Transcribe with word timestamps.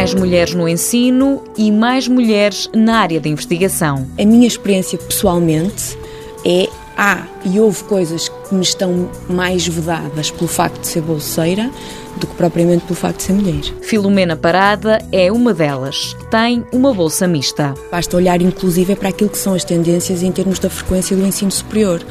mais 0.00 0.14
mulheres 0.14 0.54
no 0.54 0.66
ensino 0.66 1.42
e 1.58 1.70
mais 1.70 2.08
mulheres 2.08 2.70
na 2.74 3.00
área 3.00 3.20
de 3.20 3.28
investigação. 3.28 4.06
A 4.18 4.24
minha 4.24 4.46
experiência 4.46 4.96
pessoalmente 4.96 5.98
é 6.42 6.70
há 7.00 7.26
e 7.46 7.58
houve 7.58 7.82
coisas 7.84 8.28
que 8.28 8.54
me 8.54 8.62
estão 8.62 9.10
mais 9.26 9.66
vedadas 9.66 10.30
pelo 10.30 10.46
facto 10.46 10.82
de 10.82 10.86
ser 10.86 11.00
bolseira 11.00 11.70
do 12.16 12.26
que 12.26 12.34
propriamente 12.34 12.84
pelo 12.84 12.94
facto 12.94 13.16
de 13.18 13.22
ser 13.22 13.32
mulher. 13.32 13.62
Filomena 13.80 14.36
Parada 14.36 14.98
é 15.10 15.32
uma 15.32 15.54
delas. 15.54 16.14
Tem 16.30 16.62
uma 16.70 16.92
bolsa 16.92 17.26
mista. 17.26 17.72
Basta 17.90 18.14
olhar 18.16 18.42
inclusive 18.42 18.94
para 18.94 19.08
aquilo 19.08 19.30
que 19.30 19.38
são 19.38 19.54
as 19.54 19.64
tendências 19.64 20.22
em 20.22 20.30
termos 20.30 20.58
da 20.58 20.68
frequência 20.68 21.16
do 21.16 21.24
ensino 21.24 21.50
superior. 21.50 22.04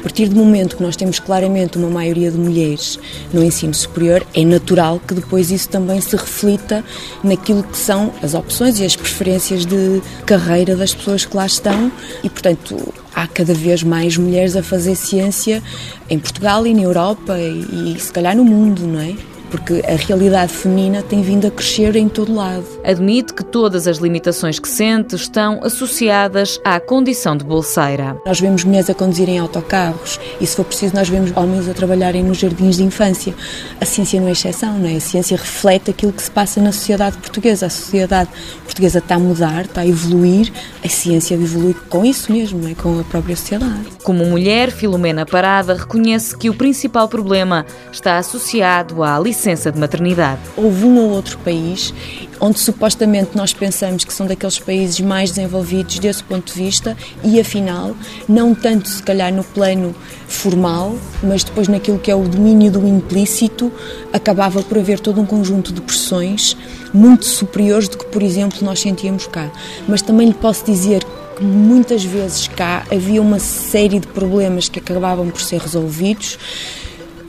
A 0.00 0.02
partir 0.02 0.28
do 0.28 0.36
momento 0.36 0.76
que 0.76 0.82
nós 0.82 0.96
temos 0.96 1.18
claramente 1.18 1.78
uma 1.78 1.88
maioria 1.88 2.30
de 2.30 2.36
mulheres 2.36 2.98
no 3.32 3.42
ensino 3.42 3.72
superior, 3.72 4.26
é 4.34 4.44
natural 4.44 5.00
que 5.00 5.14
depois 5.14 5.50
isso 5.50 5.70
também 5.70 6.00
se 6.02 6.14
reflita 6.14 6.84
naquilo 7.22 7.62
que 7.62 7.78
são 7.78 8.12
as 8.22 8.34
opções 8.34 8.78
e 8.78 8.84
as 8.84 8.94
preferências 8.94 9.64
de 9.64 10.02
carreira 10.26 10.76
das 10.76 10.92
pessoas 10.92 11.24
que 11.24 11.34
lá 11.34 11.46
estão 11.46 11.90
e, 12.22 12.28
portanto, 12.28 12.92
há 13.14 13.26
cada 13.26 13.54
vez 13.54 13.82
mais 13.82 14.16
mulheres 14.16 14.56
a 14.56 14.62
fazer 14.62 14.96
ciência 14.96 15.62
em 16.10 16.18
Portugal 16.18 16.66
e 16.66 16.74
na 16.74 16.82
Europa 16.82 17.38
e, 17.38 17.94
e 17.94 18.00
se 18.00 18.12
calhar 18.12 18.36
no 18.36 18.44
mundo, 18.44 18.86
não 18.86 19.00
é? 19.00 19.14
Porque 19.54 19.84
a 19.86 19.94
realidade 19.94 20.52
feminina 20.52 21.00
tem 21.00 21.22
vindo 21.22 21.46
a 21.46 21.50
crescer 21.50 21.94
em 21.94 22.08
todo 22.08 22.34
lado. 22.34 22.66
Admite 22.82 23.32
que 23.32 23.44
todas 23.44 23.86
as 23.86 23.98
limitações 23.98 24.58
que 24.58 24.68
sente 24.68 25.14
estão 25.14 25.60
associadas 25.62 26.60
à 26.64 26.80
condição 26.80 27.36
de 27.36 27.44
bolseira. 27.44 28.16
Nós 28.26 28.40
vemos 28.40 28.64
mulheres 28.64 28.90
a 28.90 28.94
conduzirem 28.94 29.38
autocarros 29.38 30.18
e, 30.40 30.46
se 30.46 30.56
for 30.56 30.64
preciso, 30.64 30.96
nós 30.96 31.08
vemos 31.08 31.30
homens 31.36 31.68
a 31.68 31.72
trabalharem 31.72 32.24
nos 32.24 32.38
jardins 32.38 32.78
de 32.78 32.82
infância. 32.82 33.32
A 33.80 33.84
ciência 33.84 34.20
não 34.20 34.26
é 34.26 34.32
exceção, 34.32 34.76
não 34.76 34.88
é? 34.88 34.96
A 34.96 35.00
ciência 35.00 35.36
reflete 35.36 35.88
aquilo 35.88 36.12
que 36.12 36.22
se 36.24 36.32
passa 36.32 36.60
na 36.60 36.72
sociedade 36.72 37.16
portuguesa. 37.18 37.66
A 37.66 37.70
sociedade 37.70 38.30
portuguesa 38.64 38.98
está 38.98 39.14
a 39.14 39.20
mudar, 39.20 39.66
está 39.66 39.82
a 39.82 39.86
evoluir, 39.86 40.52
a 40.84 40.88
ciência 40.88 41.34
evolui 41.34 41.74
com 41.88 42.04
isso 42.04 42.32
mesmo, 42.32 42.60
não 42.60 42.70
é? 42.70 42.74
com 42.74 42.98
a 42.98 43.04
própria 43.04 43.36
sociedade. 43.36 43.84
Como 44.02 44.24
mulher, 44.24 44.72
Filomena 44.72 45.24
Parada 45.24 45.74
reconhece 45.74 46.36
que 46.36 46.50
o 46.50 46.54
principal 46.54 47.08
problema 47.08 47.64
está 47.92 48.18
associado 48.18 49.00
à 49.04 49.16
licença 49.16 49.43
licença 49.44 49.70
de 49.70 49.78
maternidade. 49.78 50.40
Houve 50.56 50.86
um 50.86 50.98
ou 50.98 51.10
outro 51.10 51.36
país 51.38 51.92
onde 52.40 52.58
supostamente 52.58 53.36
nós 53.36 53.52
pensamos 53.52 54.02
que 54.04 54.12
são 54.12 54.26
daqueles 54.26 54.58
países 54.58 55.00
mais 55.00 55.30
desenvolvidos 55.30 55.98
desse 55.98 56.24
ponto 56.24 56.52
de 56.52 56.58
vista 56.58 56.96
e 57.22 57.38
afinal, 57.38 57.94
não 58.26 58.54
tanto 58.54 58.88
se 58.88 59.02
calhar 59.02 59.32
no 59.32 59.44
plano 59.44 59.94
formal, 60.26 60.96
mas 61.22 61.44
depois 61.44 61.68
naquilo 61.68 61.98
que 61.98 62.10
é 62.10 62.14
o 62.14 62.26
domínio 62.26 62.72
do 62.72 62.86
implícito, 62.86 63.70
acabava 64.12 64.62
por 64.62 64.78
haver 64.78 64.98
todo 64.98 65.20
um 65.20 65.26
conjunto 65.26 65.72
de 65.72 65.80
pressões 65.82 66.56
muito 66.92 67.26
superiores 67.26 67.88
do 67.88 67.98
que, 67.98 68.06
por 68.06 68.22
exemplo, 68.22 68.58
nós 68.62 68.80
sentíamos 68.80 69.26
cá. 69.26 69.50
Mas 69.86 70.00
também 70.00 70.28
lhe 70.28 70.34
posso 70.34 70.64
dizer 70.64 71.04
que 71.36 71.44
muitas 71.44 72.02
vezes 72.02 72.48
cá 72.48 72.84
havia 72.90 73.20
uma 73.20 73.38
série 73.38 74.00
de 74.00 74.06
problemas 74.06 74.68
que 74.68 74.78
acabavam 74.78 75.28
por 75.28 75.40
ser 75.40 75.60
resolvidos 75.60 76.38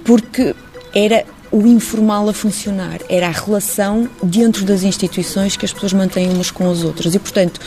porque 0.04 0.56
era 0.94 1.26
o 1.56 1.66
informal 1.66 2.28
a 2.28 2.34
funcionar, 2.34 3.00
era 3.08 3.28
a 3.28 3.32
relação 3.32 4.10
dentro 4.22 4.66
das 4.66 4.84
instituições 4.84 5.56
que 5.56 5.64
as 5.64 5.72
pessoas 5.72 5.94
mantêm 5.94 6.30
umas 6.30 6.52
com 6.52 6.70
as 6.70 6.84
outras. 6.84 7.16
E, 7.16 7.20
portanto, 7.20 7.62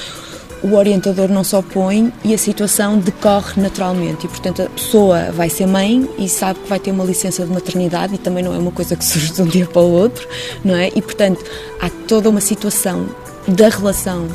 o 0.63 0.75
orientador 0.75 1.31
não 1.31 1.43
se 1.43 1.57
opõe 1.57 2.13
e 2.23 2.35
a 2.35 2.39
situação 2.39 2.99
decorre 2.99 3.63
naturalmente. 3.63 4.27
E, 4.27 4.29
portanto, 4.29 4.61
a 4.61 4.69
pessoa 4.69 5.33
vai 5.33 5.49
ser 5.49 5.67
mãe 5.67 6.07
e 6.19 6.29
sabe 6.29 6.61
que 6.61 6.69
vai 6.69 6.79
ter 6.79 6.91
uma 6.91 7.03
licença 7.03 7.47
de 7.47 7.51
maternidade 7.51 8.15
e 8.15 8.19
também 8.19 8.45
não 8.45 8.55
é 8.55 8.59
uma 8.59 8.73
coisa 8.73 8.95
que 8.95 9.03
surge 9.07 9.33
de 9.33 9.41
um 9.41 9.47
dia 9.47 9.65
para 9.65 9.81
o 9.81 9.91
outro, 9.91 10.29
não 10.63 10.75
é? 10.75 10.91
E, 10.95 11.01
portanto, 11.01 11.43
há 11.81 11.89
toda 12.07 12.29
uma 12.29 12.43
situação 12.43 13.09
da 13.47 13.71
relação 13.71 14.29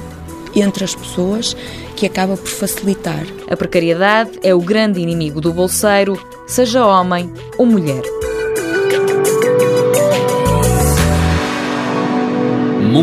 entre 0.56 0.84
as 0.84 0.96
pessoas 0.96 1.56
que 1.96 2.08
acaba 2.08 2.36
por 2.36 2.50
facilitar. 2.50 3.24
A 3.52 3.56
precariedade 3.56 4.32
é 4.42 4.56
o 4.56 4.60
grande 4.60 5.00
inimigo 5.00 5.40
do 5.40 5.54
bolseiro, 5.54 6.20
seja 6.48 6.84
homem 6.84 7.32
ou 7.56 7.68
mulher. 7.68 8.23